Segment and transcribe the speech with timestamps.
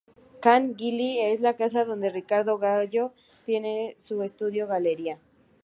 [0.43, 3.13] Ca´n Gili es la casa donde Ricardo Gago
[3.45, 5.19] tiene su estudio galería.